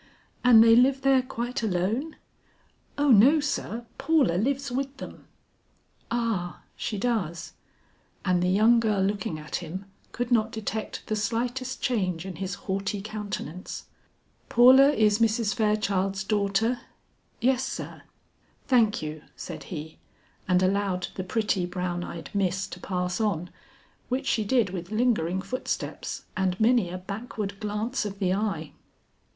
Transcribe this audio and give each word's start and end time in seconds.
"And 0.43 0.63
they 0.63 0.75
live 0.75 1.03
there 1.03 1.21
quite 1.21 1.61
alone?" 1.61 2.15
"O 2.97 3.11
no 3.11 3.39
sir, 3.39 3.85
Paula 3.99 4.31
lives 4.35 4.71
with 4.71 4.97
them." 4.97 5.27
"Ah, 6.09 6.61
she 6.75 6.97
does;" 6.97 7.53
and 8.25 8.41
the 8.41 8.49
young 8.49 8.79
girl 8.79 9.03
looking 9.03 9.37
at 9.37 9.57
him 9.57 9.85
could 10.11 10.31
not 10.31 10.51
detect 10.51 11.05
the 11.05 11.15
slightest 11.15 11.83
change 11.83 12.25
in 12.25 12.37
his 12.37 12.55
haughty 12.65 12.99
countenance. 12.99 13.85
"Paula 14.49 14.89
is 14.89 15.19
Mrs. 15.19 15.53
Fairchild's 15.53 16.23
daughter." 16.23 16.79
"Yes, 17.39 17.63
sir." 17.63 18.01
"Thank 18.65 19.03
you," 19.03 19.21
said 19.35 19.65
he, 19.65 19.99
and 20.47 20.63
allowed 20.63 21.09
the 21.13 21.23
pretty 21.23 21.67
brown 21.67 22.03
eyed 22.03 22.31
miss 22.33 22.65
to 22.69 22.79
pass 22.79 23.21
on, 23.21 23.51
which 24.09 24.25
she 24.25 24.43
did 24.43 24.71
with 24.71 24.89
lingering 24.89 25.43
footsteps 25.43 26.23
and 26.35 26.59
many 26.59 26.89
a 26.89 26.97
backward 26.97 27.59
glance 27.59 28.03
of 28.03 28.17
the 28.17 28.33
eye. 28.33 28.71